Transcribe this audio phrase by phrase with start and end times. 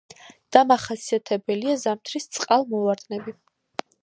[0.55, 3.37] დამახასიათებელია ზამთრის წყალმოვარდნები.